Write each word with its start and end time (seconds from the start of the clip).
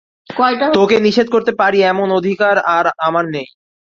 তোকে 0.73 0.95
নিষেধ 0.99 1.27
করতে 1.31 1.51
পারি 1.61 1.79
এমন 1.83 2.07
অধিকার 2.19 2.55
আর 2.75 2.85
আমার 3.07 3.25
নেই। 3.35 3.47